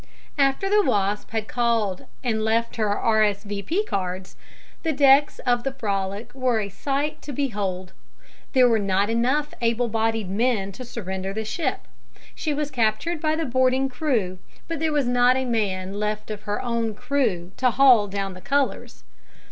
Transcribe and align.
After 0.39 0.67
the 0.67 0.81
Wasp 0.83 1.29
had 1.29 1.47
called 1.47 2.07
and 2.23 2.43
left 2.43 2.77
her 2.77 2.89
R. 2.97 3.21
S. 3.21 3.43
V. 3.43 3.61
P. 3.61 3.83
cards, 3.85 4.35
the 4.81 4.91
decks 4.91 5.37
of 5.45 5.61
the 5.61 5.73
Frolic 5.73 6.33
were 6.33 6.59
a 6.59 6.69
sight 6.69 7.21
to 7.21 7.31
behold. 7.31 7.93
There 8.53 8.67
were 8.67 8.79
not 8.79 9.11
enough 9.11 9.53
able 9.61 9.89
bodied 9.89 10.27
men 10.27 10.71
to 10.71 10.85
surrender 10.85 11.33
the 11.33 11.45
ship. 11.45 11.81
She 12.33 12.51
was 12.51 12.71
captured 12.71 13.21
by 13.21 13.35
the 13.35 13.45
boarding 13.45 13.89
crew, 13.89 14.39
but 14.67 14.79
there 14.79 14.91
was 14.91 15.05
not 15.05 15.35
a 15.37 15.45
man 15.45 15.93
left 15.93 16.31
of 16.31 16.41
her 16.49 16.59
own 16.63 16.95
crew 16.95 17.51
to 17.57 17.69
haul 17.69 18.07
down 18.07 18.33
the 18.33 18.41
colors. 18.41 19.03